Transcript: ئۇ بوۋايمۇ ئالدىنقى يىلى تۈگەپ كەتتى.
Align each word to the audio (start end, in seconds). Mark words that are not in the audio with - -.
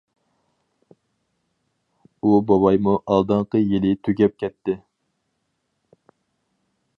ئۇ 2.23 2.31
بوۋايمۇ 2.51 2.95
ئالدىنقى 3.11 3.61
يىلى 3.65 3.93
تۈگەپ 4.09 4.35
كەتتى. 4.45 4.79